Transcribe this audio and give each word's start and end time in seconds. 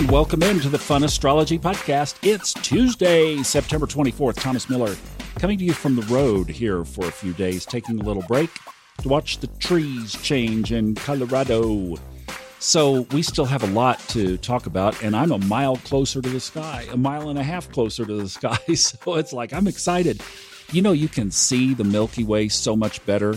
and 0.00 0.10
welcome 0.10 0.42
into 0.42 0.70
the 0.70 0.78
Fun 0.78 1.04
Astrology 1.04 1.58
Podcast. 1.58 2.14
It's 2.22 2.54
Tuesday, 2.54 3.42
September 3.42 3.86
24th. 3.86 4.40
Thomas 4.40 4.70
Miller 4.70 4.96
coming 5.38 5.58
to 5.58 5.64
you 5.64 5.74
from 5.74 5.94
the 5.94 6.00
road 6.02 6.48
here 6.48 6.86
for 6.86 7.06
a 7.06 7.10
few 7.12 7.34
days, 7.34 7.66
taking 7.66 8.00
a 8.00 8.02
little 8.02 8.22
break 8.22 8.48
to 9.02 9.08
watch 9.10 9.40
the 9.40 9.46
trees 9.58 10.14
change 10.22 10.72
in 10.72 10.94
Colorado. 10.94 11.96
So, 12.60 13.02
we 13.12 13.20
still 13.20 13.44
have 13.44 13.62
a 13.62 13.66
lot 13.66 13.98
to 14.08 14.38
talk 14.38 14.64
about, 14.64 15.02
and 15.02 15.14
I'm 15.14 15.32
a 15.32 15.38
mile 15.38 15.76
closer 15.76 16.22
to 16.22 16.28
the 16.30 16.40
sky, 16.40 16.86
a 16.90 16.96
mile 16.96 17.28
and 17.28 17.38
a 17.38 17.42
half 17.42 17.70
closer 17.70 18.06
to 18.06 18.14
the 18.14 18.28
sky. 18.28 18.56
So, 18.74 19.16
it's 19.16 19.34
like 19.34 19.52
I'm 19.52 19.66
excited. 19.66 20.22
You 20.72 20.80
know, 20.80 20.92
you 20.92 21.08
can 21.08 21.30
see 21.30 21.74
the 21.74 21.84
Milky 21.84 22.24
Way 22.24 22.48
so 22.48 22.74
much 22.74 23.04
better 23.04 23.36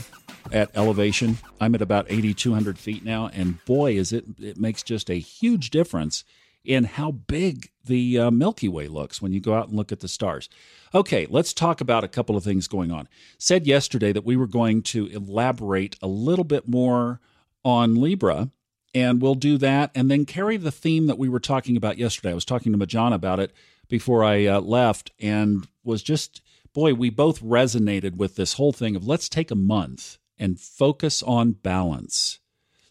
at 0.54 0.72
elevation. 0.78 1.40
I'm 1.60 1.76
at 1.76 1.82
about 1.82 2.06
8,200 2.08 2.80
feet 2.80 3.04
now, 3.04 3.28
and 3.34 3.64
boy, 3.66 3.98
is 3.98 4.14
it 4.14 4.24
it 4.40 4.58
makes 4.58 4.82
just 4.82 5.10
a 5.10 5.16
huge 5.16 5.70
difference 5.70 6.24
in 6.64 6.86
how 6.86 7.12
big 7.12 7.70
the 7.86 8.18
uh, 8.18 8.32
Milky 8.32 8.68
Way 8.68 8.88
looks 8.88 9.22
when 9.22 9.34
you 9.34 9.40
go 9.40 9.54
out 9.54 9.68
and 9.68 9.76
look 9.76 9.92
at 9.92 10.00
the 10.00 10.08
stars. 10.08 10.50
Okay, 10.96 11.28
let's 11.30 11.54
talk 11.54 11.82
about 11.82 12.04
a 12.04 12.10
couple 12.10 12.38
of 12.38 12.44
things 12.44 12.68
going 12.68 12.92
on. 12.92 13.08
Said 13.38 13.68
yesterday 13.68 14.14
that 14.14 14.26
we 14.26 14.38
were 14.38 14.48
going 14.48 14.82
to 14.84 15.08
elaborate 15.08 15.98
a 16.02 16.08
little 16.08 16.46
bit 16.46 16.68
more 16.68 17.20
on 17.66 17.96
Libra, 17.96 18.50
and 18.94 19.22
we'll 19.22 19.36
do 19.36 19.58
that 19.58 19.92
and 19.96 20.10
then 20.10 20.26
carry 20.26 20.58
the 20.58 20.72
theme 20.72 21.08
that 21.08 21.18
we 21.18 21.30
were 21.30 21.40
talking 21.40 21.76
about 21.76 21.98
yesterday. 21.98 22.32
I 22.32 22.36
was 22.36 22.46
talking 22.46 22.72
to 22.72 22.78
Majana 22.78 23.16
about 23.16 23.40
it 23.40 23.52
before 23.90 24.24
I 24.24 24.46
uh, 24.46 24.62
left 24.62 25.12
and 25.20 25.68
was 25.84 26.04
just, 26.04 26.42
boy, 26.74 26.94
we 26.94 27.10
both 27.10 27.42
resonated 27.42 28.16
with 28.16 28.36
this 28.36 28.54
whole 28.54 28.72
thing 28.72 28.96
of 28.96 29.06
let's 29.06 29.28
take 29.28 29.52
a 29.52 29.56
month 29.56 30.18
and 30.38 30.60
focus 30.60 31.22
on 31.24 31.54
balance. 31.54 32.40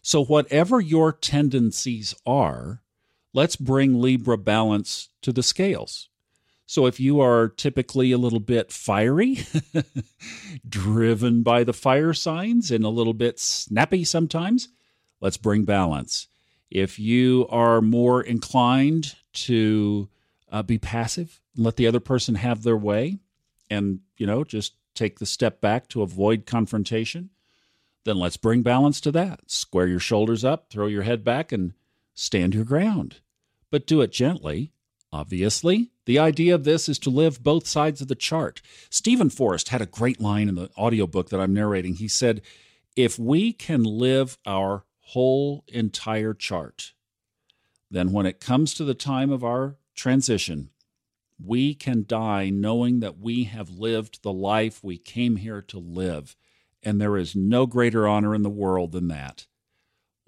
So, 0.01 0.23
whatever 0.23 0.81
your 0.81 1.13
tendencies 1.13 2.13
are, 2.25 2.82
let's 3.33 3.55
bring 3.55 4.01
Libra 4.01 4.37
balance 4.37 5.09
to 5.21 5.31
the 5.31 5.43
scales. 5.43 6.09
So, 6.65 6.85
if 6.85 6.99
you 6.99 7.19
are 7.19 7.49
typically 7.49 8.11
a 8.11 8.17
little 8.17 8.39
bit 8.39 8.71
fiery, 8.71 9.39
driven 10.69 11.43
by 11.43 11.63
the 11.63 11.73
fire 11.73 12.13
signs, 12.13 12.71
and 12.71 12.85
a 12.85 12.89
little 12.89 13.13
bit 13.13 13.39
snappy 13.39 14.03
sometimes, 14.03 14.69
let's 15.19 15.37
bring 15.37 15.65
balance. 15.65 16.27
If 16.71 16.97
you 16.97 17.47
are 17.49 17.81
more 17.81 18.21
inclined 18.21 19.15
to 19.33 20.09
uh, 20.51 20.63
be 20.63 20.77
passive, 20.77 21.41
let 21.55 21.75
the 21.75 21.85
other 21.85 21.99
person 21.99 22.35
have 22.35 22.63
their 22.63 22.77
way, 22.77 23.19
and 23.69 23.99
you 24.17 24.25
know 24.25 24.43
just 24.43 24.73
take 24.95 25.19
the 25.19 25.25
step 25.25 25.59
back 25.59 25.87
to 25.89 26.01
avoid 26.01 26.45
confrontation, 26.45 27.29
then 28.05 28.17
let's 28.17 28.37
bring 28.37 28.61
balance 28.61 29.01
to 29.01 29.11
that. 29.11 29.41
Square 29.47 29.87
your 29.87 29.99
shoulders 29.99 30.45
up, 30.45 30.69
throw 30.69 30.87
your 30.87 31.03
head 31.03 31.23
back, 31.23 31.51
and 31.51 31.73
stand 32.13 32.53
your 32.53 32.65
ground. 32.65 33.17
But 33.73 33.87
do 33.87 34.01
it 34.01 34.11
gently, 34.11 34.71
obviously. 35.11 35.89
The 36.05 36.19
idea 36.19 36.53
of 36.53 36.63
this 36.63 36.87
is 36.87 36.99
to 36.99 37.09
live 37.09 37.41
both 37.41 37.65
sides 37.65 38.01
of 38.01 38.07
the 38.07 38.13
chart. 38.13 38.61
Steven 38.91 39.31
Forrest 39.31 39.69
had 39.69 39.81
a 39.81 39.87
great 39.87 40.21
line 40.21 40.47
in 40.47 40.53
the 40.53 40.69
audiobook 40.77 41.29
that 41.29 41.39
I'm 41.39 41.55
narrating. 41.55 41.95
He 41.95 42.07
said, 42.07 42.43
If 42.95 43.17
we 43.17 43.51
can 43.51 43.83
live 43.83 44.37
our 44.45 44.85
whole 44.99 45.63
entire 45.67 46.35
chart, 46.35 46.93
then 47.89 48.11
when 48.11 48.27
it 48.27 48.39
comes 48.39 48.75
to 48.75 48.83
the 48.83 48.93
time 48.93 49.31
of 49.31 49.43
our 49.43 49.77
transition, 49.95 50.69
we 51.43 51.73
can 51.73 52.05
die 52.07 52.51
knowing 52.51 52.99
that 52.99 53.17
we 53.17 53.45
have 53.45 53.71
lived 53.71 54.21
the 54.21 54.31
life 54.31 54.83
we 54.83 54.99
came 54.99 55.37
here 55.37 55.63
to 55.63 55.79
live 55.79 56.35
and 56.83 57.01
there 57.01 57.17
is 57.17 57.35
no 57.35 57.65
greater 57.65 58.07
honor 58.07 58.35
in 58.35 58.43
the 58.43 58.51
world 58.51 58.91
than 58.91 59.07
that. 59.07 59.47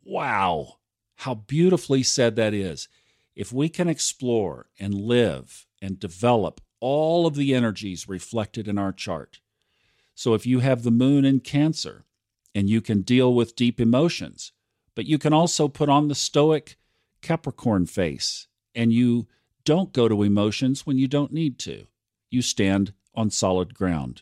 Wow, 0.04 0.80
how 1.18 1.36
beautifully 1.36 2.02
said 2.02 2.38
that 2.38 2.56
is. 2.56 2.88
If 3.36 3.52
we 3.52 3.70
can 3.70 3.90
explore 3.90 4.68
and 4.80 4.94
live 4.94 5.68
and 5.82 6.00
develop 6.00 6.62
all 6.80 7.26
of 7.28 7.36
the 7.36 7.54
energies 7.54 8.08
reflected 8.08 8.68
in 8.68 8.78
our 8.78 8.94
chart. 8.94 9.40
So 10.14 10.34
if 10.34 10.46
you 10.46 10.60
have 10.60 10.84
the 10.84 10.92
moon 10.92 11.26
in 11.26 11.40
Cancer 11.42 12.06
and 12.54 12.70
you 12.70 12.82
can 12.82 13.02
deal 13.02 13.34
with 13.34 13.56
deep 13.56 13.82
emotions, 13.82 14.52
but 14.96 15.06
you 15.06 15.18
can 15.18 15.34
also 15.34 15.68
put 15.68 15.90
on 15.90 16.08
the 16.08 16.16
stoic 16.16 16.78
Capricorn 17.22 17.86
face 17.86 18.48
and 18.74 18.94
you 18.94 19.28
don't 19.64 19.92
go 19.94 20.08
to 20.08 20.24
emotions 20.24 20.86
when 20.86 20.98
you 20.98 21.08
don't 21.08 21.34
need 21.34 21.60
to. 21.60 21.88
You 22.30 22.42
stand 22.42 22.94
on 23.14 23.30
solid 23.30 23.74
ground. 23.74 24.22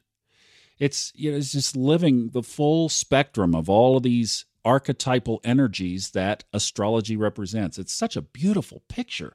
It's 0.79 1.12
you 1.16 1.31
know 1.31 1.38
it's 1.38 1.52
just 1.52 1.75
living 1.75 2.29
the 2.29 2.44
full 2.44 2.90
spectrum 2.90 3.53
of 3.53 3.69
all 3.69 3.97
of 3.97 4.03
these 4.03 4.46
archetypal 4.66 5.41
energies 5.44 6.12
that 6.12 6.44
astrology 6.53 7.16
represents. 7.16 7.78
It's 7.78 7.94
such 7.94 8.16
a 8.16 8.22
beautiful 8.22 8.84
picture. 8.88 9.34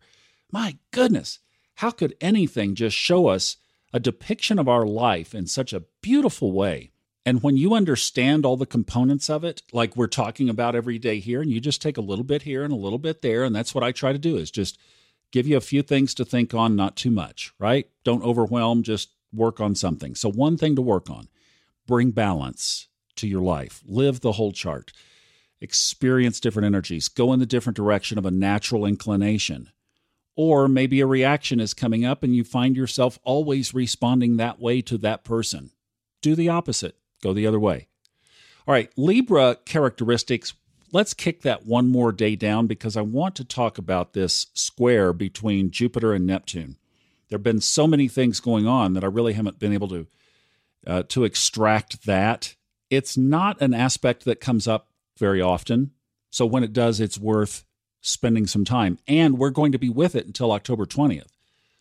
My 0.50 0.78
goodness, 0.90 1.40
how 1.76 1.90
could 1.90 2.16
anything 2.20 2.74
just 2.74 2.96
show 2.96 3.28
us 3.28 3.56
a 3.92 4.00
depiction 4.00 4.58
of 4.58 4.68
our 4.68 4.86
life 4.86 5.34
in 5.34 5.46
such 5.46 5.72
a 5.72 5.84
beautiful 6.02 6.52
way? 6.52 6.90
And 7.24 7.42
when 7.42 7.56
you 7.56 7.74
understand 7.74 8.46
all 8.46 8.56
the 8.56 8.64
components 8.64 9.28
of 9.28 9.44
it, 9.44 9.62
like 9.72 9.96
we're 9.96 10.06
talking 10.06 10.48
about 10.48 10.74
every 10.74 10.98
day 10.98 11.18
here, 11.18 11.42
and 11.42 11.50
you 11.50 11.60
just 11.60 11.82
take 11.82 11.98
a 11.98 12.02
little 12.02 12.24
bit 12.24 12.42
here 12.42 12.64
and 12.64 12.72
a 12.72 12.76
little 12.76 12.98
bit 12.98 13.20
there, 13.20 13.44
and 13.44 13.54
that's 13.54 13.74
what 13.74 13.84
I 13.84 13.92
try 13.92 14.12
to 14.12 14.18
do 14.18 14.36
is 14.36 14.50
just 14.50 14.78
give 15.30 15.46
you 15.46 15.56
a 15.56 15.60
few 15.60 15.82
things 15.82 16.14
to 16.14 16.24
think 16.24 16.54
on, 16.54 16.74
not 16.74 16.96
too 16.96 17.10
much, 17.10 17.52
right? 17.58 17.86
Don't 18.02 18.24
overwhelm, 18.24 18.82
just 18.82 19.10
work 19.32 19.60
on 19.60 19.74
something. 19.74 20.14
So, 20.14 20.30
one 20.30 20.56
thing 20.56 20.74
to 20.76 20.82
work 20.82 21.10
on 21.10 21.28
bring 21.86 22.12
balance 22.12 22.88
to 23.16 23.26
your 23.26 23.42
life. 23.42 23.82
Live 23.86 24.20
the 24.20 24.32
whole 24.32 24.52
chart. 24.52 24.92
Experience 25.60 26.40
different 26.40 26.66
energies. 26.66 27.08
Go 27.08 27.32
in 27.32 27.40
the 27.40 27.46
different 27.46 27.76
direction 27.76 28.18
of 28.18 28.26
a 28.26 28.30
natural 28.30 28.86
inclination. 28.86 29.70
Or 30.36 30.68
maybe 30.68 31.00
a 31.00 31.06
reaction 31.06 31.58
is 31.58 31.74
coming 31.74 32.04
up 32.04 32.22
and 32.22 32.34
you 32.34 32.44
find 32.44 32.76
yourself 32.76 33.18
always 33.24 33.74
responding 33.74 34.36
that 34.36 34.60
way 34.60 34.80
to 34.82 34.96
that 34.98 35.24
person. 35.24 35.70
Do 36.22 36.36
the 36.36 36.48
opposite. 36.48 36.96
Go 37.22 37.32
the 37.32 37.46
other 37.46 37.58
way. 37.58 37.88
All 38.66 38.72
right, 38.72 38.90
Libra 38.96 39.56
characteristics. 39.64 40.54
Let's 40.92 41.14
kick 41.14 41.42
that 41.42 41.66
one 41.66 41.88
more 41.88 42.12
day 42.12 42.36
down 42.36 42.66
because 42.66 42.96
I 42.96 43.02
want 43.02 43.34
to 43.36 43.44
talk 43.44 43.78
about 43.78 44.12
this 44.12 44.46
square 44.54 45.12
between 45.12 45.70
Jupiter 45.70 46.12
and 46.12 46.26
Neptune. 46.26 46.76
There 47.28 47.38
have 47.38 47.42
been 47.42 47.60
so 47.60 47.86
many 47.86 48.08
things 48.08 48.40
going 48.40 48.66
on 48.66 48.94
that 48.94 49.04
I 49.04 49.08
really 49.08 49.34
haven't 49.34 49.58
been 49.58 49.72
able 49.72 49.88
to 49.88 50.06
uh, 50.86 51.02
to 51.08 51.24
extract 51.24 52.06
that. 52.06 52.54
It's 52.90 53.16
not 53.16 53.60
an 53.60 53.74
aspect 53.74 54.24
that 54.24 54.40
comes 54.40 54.68
up 54.68 54.87
very 55.18 55.40
often. 55.40 55.92
So 56.30 56.46
when 56.46 56.64
it 56.64 56.72
does, 56.72 57.00
it's 57.00 57.18
worth 57.18 57.64
spending 58.00 58.46
some 58.46 58.64
time. 58.64 58.98
And 59.06 59.38
we're 59.38 59.50
going 59.50 59.72
to 59.72 59.78
be 59.78 59.88
with 59.88 60.14
it 60.14 60.26
until 60.26 60.52
October 60.52 60.86
20th. 60.86 61.32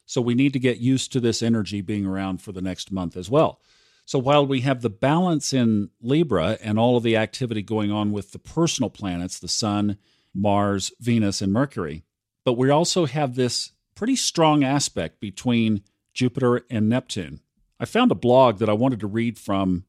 So 0.06 0.22
we 0.22 0.36
need 0.36 0.54
to 0.54 0.60
get 0.60 0.78
used 0.78 1.12
to 1.14 1.20
this 1.20 1.44
energy 1.44 1.82
being 1.82 2.06
around 2.06 2.42
for 2.42 2.52
the 2.52 2.62
next 2.62 2.92
month 2.92 3.18
as 3.18 3.30
well. 3.30 3.60
So 4.06 4.18
while 4.18 4.48
we 4.48 4.62
have 4.62 4.82
the 4.82 4.90
balance 4.90 5.52
in 5.52 5.90
Libra 6.02 6.58
and 6.64 6.80
all 6.80 6.96
of 6.96 7.04
the 7.04 7.18
activity 7.18 7.62
going 7.62 7.92
on 7.92 8.14
with 8.14 8.32
the 8.32 8.40
personal 8.40 8.90
planets, 8.90 9.38
the 9.38 9.50
Sun, 9.50 9.98
Mars, 10.34 10.94
Venus, 11.02 11.42
and 11.42 11.52
Mercury, 11.52 12.04
but 12.46 12.54
we 12.54 12.70
also 12.70 13.06
have 13.06 13.36
this 13.36 13.74
pretty 13.96 14.16
strong 14.16 14.64
aspect 14.64 15.20
between 15.20 15.82
Jupiter 16.14 16.62
and 16.70 16.88
Neptune. 16.88 17.42
I 17.82 17.86
found 17.86 18.12
a 18.12 18.16
blog 18.16 18.60
that 18.60 18.70
I 18.70 18.74
wanted 18.74 19.02
to 19.02 19.08
read 19.08 19.38
from 19.38 19.84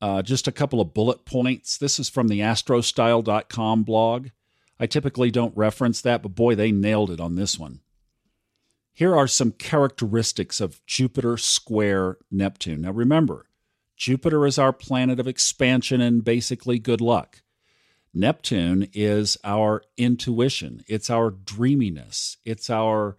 uh, 0.00 0.22
just 0.22 0.48
a 0.48 0.52
couple 0.52 0.80
of 0.80 0.94
bullet 0.94 1.24
points. 1.24 1.78
This 1.78 1.98
is 1.98 2.08
from 2.08 2.28
the 2.28 2.40
astrostyle.com 2.40 3.82
blog. 3.82 4.28
I 4.78 4.86
typically 4.86 5.30
don't 5.30 5.56
reference 5.56 6.00
that, 6.02 6.22
but 6.22 6.34
boy, 6.34 6.54
they 6.54 6.70
nailed 6.70 7.10
it 7.10 7.20
on 7.20 7.36
this 7.36 7.58
one. 7.58 7.80
Here 8.92 9.14
are 9.14 9.28
some 9.28 9.52
characteristics 9.52 10.60
of 10.60 10.84
Jupiter 10.86 11.36
square 11.36 12.18
Neptune. 12.30 12.82
Now 12.82 12.92
remember, 12.92 13.46
Jupiter 13.96 14.46
is 14.46 14.58
our 14.58 14.72
planet 14.72 15.18
of 15.18 15.26
expansion 15.26 16.00
and 16.00 16.24
basically 16.24 16.78
good 16.78 17.00
luck. 17.00 17.42
Neptune 18.12 18.88
is 18.94 19.36
our 19.44 19.82
intuition, 19.98 20.82
it's 20.88 21.10
our 21.10 21.30
dreaminess, 21.30 22.38
it's 22.46 22.70
our 22.70 23.18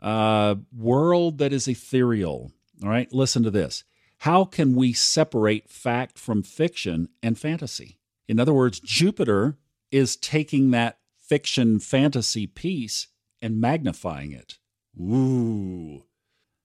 uh, 0.00 0.54
world 0.72 1.38
that 1.38 1.52
is 1.52 1.66
ethereal, 1.66 2.52
all 2.82 2.88
right, 2.88 3.12
listen 3.12 3.42
to 3.42 3.50
this. 3.50 3.82
How 4.18 4.44
can 4.44 4.74
we 4.74 4.92
separate 4.92 5.68
fact 5.68 6.18
from 6.18 6.42
fiction 6.42 7.08
and 7.22 7.38
fantasy? 7.38 7.98
In 8.28 8.40
other 8.40 8.54
words, 8.54 8.80
Jupiter 8.80 9.58
is 9.90 10.16
taking 10.16 10.70
that 10.70 10.98
fiction 11.18 11.78
fantasy 11.78 12.46
piece 12.46 13.08
and 13.42 13.60
magnifying 13.60 14.32
it. 14.32 14.58
Ooh. 15.00 16.04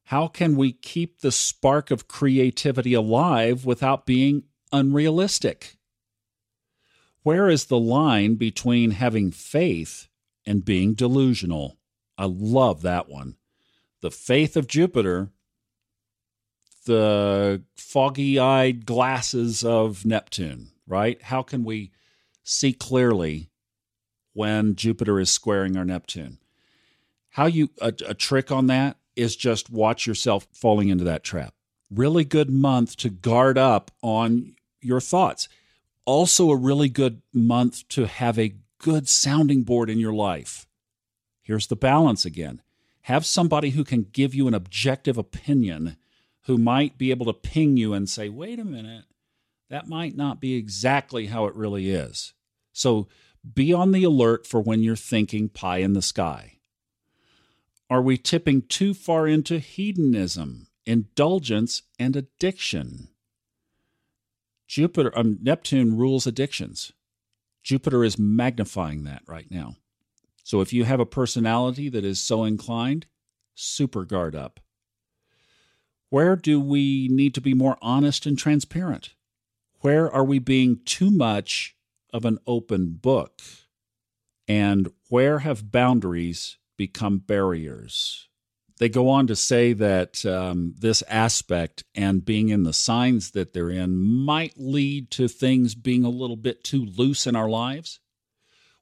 How 0.05 0.27
can 0.27 0.55
we 0.55 0.73
keep 0.73 1.19
the 1.19 1.31
spark 1.31 1.91
of 1.91 2.07
creativity 2.07 2.93
alive 2.93 3.65
without 3.65 4.05
being 4.05 4.43
unrealistic? 4.71 5.77
Where 7.23 7.49
is 7.49 7.65
the 7.65 7.79
line 7.79 8.35
between 8.35 8.91
having 8.91 9.31
faith 9.31 10.07
and 10.45 10.65
being 10.65 10.95
delusional? 10.95 11.77
I 12.17 12.25
love 12.25 12.81
that 12.81 13.07
one. 13.07 13.35
The 14.01 14.11
faith 14.11 14.57
of 14.57 14.67
Jupiter 14.67 15.29
the 16.85 17.63
foggy 17.75 18.39
eyed 18.39 18.85
glasses 18.85 19.63
of 19.63 20.05
Neptune, 20.05 20.71
right? 20.87 21.21
How 21.21 21.41
can 21.43 21.63
we 21.63 21.91
see 22.43 22.73
clearly 22.73 23.49
when 24.33 24.75
Jupiter 24.75 25.19
is 25.19 25.29
squaring 25.29 25.77
our 25.77 25.85
Neptune? 25.85 26.39
How 27.29 27.45
you 27.45 27.69
a, 27.79 27.93
a 28.07 28.13
trick 28.13 28.51
on 28.51 28.67
that 28.67 28.97
is 29.15 29.35
just 29.35 29.69
watch 29.69 30.07
yourself 30.07 30.47
falling 30.53 30.89
into 30.89 31.03
that 31.03 31.23
trap. 31.23 31.53
Really 31.89 32.23
good 32.23 32.49
month 32.49 32.95
to 32.97 33.09
guard 33.09 33.57
up 33.57 33.91
on 34.01 34.55
your 34.79 35.01
thoughts. 35.01 35.49
Also, 36.05 36.49
a 36.49 36.55
really 36.55 36.89
good 36.89 37.21
month 37.33 37.87
to 37.89 38.07
have 38.07 38.39
a 38.39 38.55
good 38.79 39.07
sounding 39.07 39.63
board 39.63 39.89
in 39.89 39.99
your 39.99 40.13
life. 40.13 40.65
Here's 41.41 41.67
the 41.67 41.75
balance 41.75 42.25
again 42.25 42.61
have 43.05 43.25
somebody 43.25 43.71
who 43.71 43.83
can 43.83 44.03
give 44.11 44.35
you 44.35 44.47
an 44.47 44.53
objective 44.53 45.17
opinion 45.17 45.97
who 46.45 46.57
might 46.57 46.97
be 46.97 47.11
able 47.11 47.25
to 47.27 47.33
ping 47.33 47.77
you 47.77 47.93
and 47.93 48.09
say, 48.09 48.29
wait 48.29 48.59
a 48.59 48.65
minute, 48.65 49.05
that 49.69 49.87
might 49.87 50.15
not 50.15 50.41
be 50.41 50.55
exactly 50.55 51.27
how 51.27 51.45
it 51.45 51.55
really 51.55 51.89
is. 51.89 52.33
So 52.73 53.07
be 53.53 53.73
on 53.73 53.91
the 53.91 54.03
alert 54.03 54.45
for 54.45 54.61
when 54.61 54.83
you're 54.83 54.95
thinking 54.95 55.49
pie 55.49 55.77
in 55.77 55.93
the 55.93 56.01
sky. 56.01 56.57
Are 57.89 58.01
we 58.01 58.17
tipping 58.17 58.61
too 58.63 58.93
far 58.93 59.27
into 59.27 59.59
hedonism, 59.59 60.67
indulgence, 60.85 61.83
and 61.99 62.15
addiction? 62.15 63.09
Jupiter, 64.67 65.11
um, 65.17 65.37
Neptune 65.41 65.97
rules 65.97 66.25
addictions. 66.25 66.93
Jupiter 67.63 68.03
is 68.03 68.17
magnifying 68.17 69.03
that 69.03 69.23
right 69.27 69.51
now. 69.51 69.75
So 70.43 70.61
if 70.61 70.71
you 70.73 70.85
have 70.85 70.99
a 70.99 71.05
personality 71.05 71.89
that 71.89 72.05
is 72.05 72.19
so 72.19 72.45
inclined, 72.45 73.07
super 73.53 74.05
guard 74.05 74.35
up. 74.35 74.59
Where 76.11 76.35
do 76.35 76.59
we 76.59 77.07
need 77.09 77.33
to 77.35 77.41
be 77.41 77.53
more 77.53 77.77
honest 77.81 78.25
and 78.25 78.37
transparent? 78.37 79.13
Where 79.79 80.11
are 80.11 80.25
we 80.25 80.39
being 80.39 80.81
too 80.83 81.09
much 81.09 81.73
of 82.13 82.25
an 82.25 82.37
open 82.45 82.99
book? 83.01 83.41
And 84.45 84.91
where 85.07 85.39
have 85.39 85.71
boundaries 85.71 86.57
become 86.77 87.19
barriers? 87.19 88.27
They 88.77 88.89
go 88.89 89.07
on 89.07 89.25
to 89.27 89.37
say 89.37 89.71
that 89.71 90.25
um, 90.25 90.75
this 90.77 91.01
aspect 91.07 91.85
and 91.95 92.25
being 92.25 92.49
in 92.49 92.63
the 92.63 92.73
signs 92.73 93.31
that 93.31 93.53
they're 93.53 93.69
in 93.69 93.97
might 93.97 94.55
lead 94.57 95.11
to 95.11 95.29
things 95.29 95.75
being 95.75 96.03
a 96.03 96.09
little 96.09 96.35
bit 96.35 96.65
too 96.65 96.83
loose 96.83 97.25
in 97.25 97.37
our 97.37 97.49
lives 97.49 98.01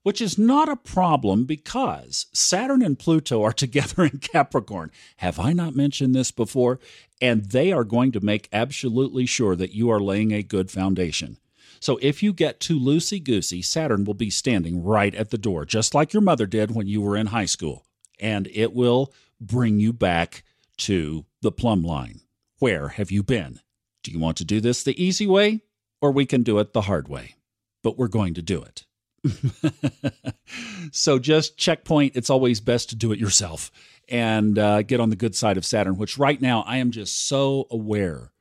which 0.04 0.22
is 0.22 0.38
not 0.38 0.69
a 0.69 0.75
problem 0.75 1.46
because 1.46 2.28
Saturn 2.34 2.81
and 2.81 2.98
Pluto 2.98 3.44
are 3.44 3.54
together 3.54 4.04
in 4.04 4.19
Capricorn. 4.19 4.92
Have 5.18 5.40
I 5.40 5.54
not 5.54 5.75
mentioned 5.75 6.16
this 6.16 6.31
before? 6.31 6.80
And 7.22 7.46
they 7.46 7.72
are 7.72 7.84
going 7.84 8.12
to 8.13 8.22
make 8.22 8.50
absolutely 8.54 9.25
sure 9.25 9.56
that 9.56 9.74
you 9.74 9.90
are 9.90 10.00
laying 10.00 10.31
a 10.31 10.44
good 10.44 10.72
foundation. 10.72 11.38
So 11.81 11.98
if 12.01 12.22
you 12.22 12.34
get 12.34 12.60
too 12.60 12.80
loosey 12.80 13.24
goosey, 13.24 13.62
Saturn 13.62 14.04
will 14.04 14.13
be 14.13 14.30
standing 14.30 14.84
right 14.84 15.16
at 15.16 15.30
the 15.30 15.38
door, 15.38 15.66
just 15.66 15.94
like 15.94 16.13
your 16.13 16.22
mother 16.22 16.45
did 16.45 16.75
when 16.75 16.88
you 16.88 17.02
were 17.02 17.16
in 17.16 17.28
high 17.28 17.45
school. 17.45 17.86
And 18.19 18.48
it 18.54 18.74
will 18.74 19.13
bring 19.40 19.80
you 19.80 19.94
back 19.94 20.44
to 20.78 21.25
the 21.42 21.52
plumb 21.52 21.84
line. 21.84 22.22
Where 22.60 22.90
have 22.90 23.12
you 23.12 23.24
been? 23.24 23.60
Do 24.04 24.12
you 24.12 24.19
want 24.19 24.38
to 24.38 24.45
do 24.45 24.60
this 24.60 24.84
the 24.84 25.02
easy 25.02 25.28
way? 25.28 25.62
Or 26.02 26.12
we 26.12 26.25
can 26.25 26.44
do 26.44 26.60
it 26.60 26.74
the 26.74 26.81
hard 26.81 27.07
way. 27.07 27.36
But 27.84 27.98
we're 27.98 28.07
going 28.07 28.34
to 28.34 28.42
do 28.42 28.62
it. 28.62 28.86
so 30.92 31.19
just 31.19 31.57
checkpoint. 31.57 32.16
It's 32.16 32.30
always 32.30 32.60
best 32.60 32.89
to 32.89 32.95
do 32.95 33.12
it 33.12 33.19
yourself 33.19 33.71
and 34.07 34.57
uh, 34.57 34.81
get 34.81 35.00
on 35.00 35.10
the 35.10 35.16
good 35.16 35.36
side 35.36 35.57
of 35.57 35.66
Saturn, 35.66 35.98
which 35.98 36.18
right 36.18 36.42
now 36.42 36.63
I 36.66 36.77
am 36.77 36.92
just 36.92 37.27
so 37.27 37.68
aware 37.69 38.31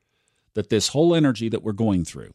that 0.53 0.69
this 0.69 0.89
whole 0.89 1.13
energy 1.13 1.49
that 1.49 1.63
we're 1.63 1.73
going 1.73 2.05
through 2.05 2.31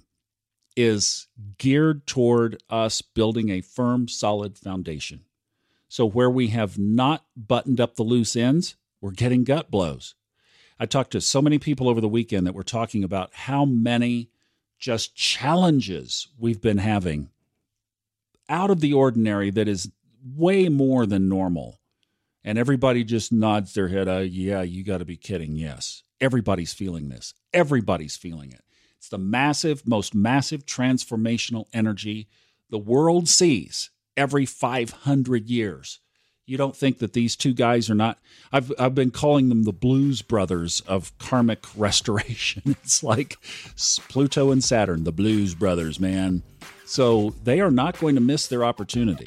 is 0.76 1.28
geared 1.58 2.06
toward 2.06 2.62
us 2.68 3.02
building 3.02 3.50
a 3.50 3.60
firm, 3.60 4.08
solid 4.08 4.58
foundation. 4.58 5.24
So 5.88 6.06
where 6.06 6.30
we 6.30 6.48
have 6.48 6.78
not 6.78 7.24
buttoned 7.36 7.80
up 7.80 7.94
the 7.94 8.02
loose 8.02 8.34
ends, 8.34 8.76
we're 9.00 9.12
getting 9.12 9.44
gut 9.44 9.70
blows. 9.70 10.14
I 10.78 10.86
talked 10.86 11.12
to 11.12 11.20
so 11.20 11.40
many 11.40 11.58
people 11.58 11.88
over 11.88 12.00
the 12.00 12.08
weekend 12.08 12.46
that 12.46 12.54
were 12.54 12.64
talking 12.64 13.04
about 13.04 13.30
how 13.32 13.64
many 13.64 14.30
just 14.78 15.14
challenges 15.14 16.28
we've 16.38 16.60
been 16.60 16.78
having 16.78 17.30
out 18.48 18.70
of 18.70 18.80
the 18.80 18.92
ordinary 18.92 19.50
that 19.50 19.68
is 19.68 19.90
way 20.24 20.68
more 20.68 21.06
than 21.06 21.28
normal. 21.28 21.80
And 22.42 22.58
everybody 22.58 23.04
just 23.04 23.32
nods 23.32 23.72
their 23.74 23.88
head, 23.88 24.08
uh, 24.08 24.18
yeah, 24.18 24.62
you 24.62 24.84
got 24.84 24.98
to 24.98 25.04
be 25.04 25.16
kidding. 25.16 25.56
Yes. 25.56 26.02
Everybody's 26.20 26.72
feeling 26.72 27.08
this. 27.08 27.34
Everybody's 27.52 28.16
feeling 28.16 28.52
it. 28.52 28.62
It's 28.98 29.08
the 29.08 29.18
massive, 29.18 29.86
most 29.86 30.14
massive 30.14 30.64
transformational 30.66 31.66
energy 31.72 32.28
the 32.70 32.78
world 32.78 33.28
sees 33.28 33.90
every 34.16 34.46
500 34.46 35.48
years. 35.48 36.00
You 36.46 36.58
don't 36.58 36.76
think 36.76 36.98
that 36.98 37.14
these 37.14 37.36
two 37.36 37.54
guys 37.54 37.88
are 37.88 37.94
not 37.94 38.18
I've 38.52 38.72
I've 38.78 38.94
been 38.94 39.10
calling 39.10 39.48
them 39.48 39.64
the 39.64 39.72
blues 39.72 40.22
brothers 40.22 40.80
of 40.86 41.16
karmic 41.18 41.64
restoration. 41.76 42.62
It's 42.82 43.02
like 43.02 43.38
Pluto 44.08 44.50
and 44.50 44.62
Saturn, 44.62 45.04
the 45.04 45.12
blues 45.12 45.54
brothers, 45.54 45.98
man. 45.98 46.42
So 46.84 47.34
they 47.44 47.60
are 47.60 47.70
not 47.70 47.98
going 47.98 48.14
to 48.14 48.20
miss 48.20 48.46
their 48.46 48.64
opportunity. 48.64 49.26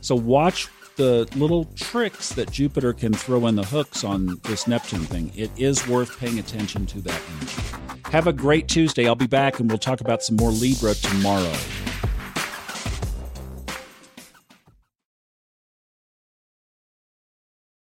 So 0.00 0.14
watch 0.14 0.68
the 0.96 1.28
little 1.36 1.64
tricks 1.74 2.30
that 2.30 2.50
Jupiter 2.50 2.92
can 2.92 3.12
throw 3.12 3.46
in 3.46 3.56
the 3.56 3.64
hooks 3.64 4.04
on 4.04 4.40
this 4.44 4.66
Neptune 4.66 5.00
thing. 5.00 5.30
It 5.34 5.50
is 5.56 5.86
worth 5.86 6.18
paying 6.18 6.38
attention 6.38 6.86
to 6.86 7.00
that. 7.02 7.22
Have 8.06 8.26
a 8.26 8.32
great 8.32 8.68
Tuesday. 8.68 9.06
I'll 9.06 9.14
be 9.14 9.26
back 9.26 9.60
and 9.60 9.68
we'll 9.68 9.78
talk 9.78 10.00
about 10.00 10.22
some 10.22 10.36
more 10.36 10.50
Libra 10.50 10.94
tomorrow. 10.94 11.54